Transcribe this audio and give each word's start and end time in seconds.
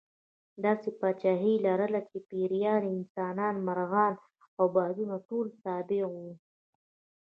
داسې 0.65 0.89
پاچاهي 0.99 1.53
یې 1.55 1.63
لرله 1.65 2.01
چې 2.09 2.17
پېریان، 2.29 2.83
انسانان، 2.97 3.55
مرغان 3.67 4.13
او 4.57 4.65
بادونه 4.75 5.15
ټول 5.27 5.47
تابع 5.63 6.03
وو. 6.13 6.29